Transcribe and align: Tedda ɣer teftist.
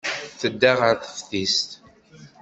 Tedda 0.39 0.71
ɣer 0.79 0.95
teftist. 0.97 1.69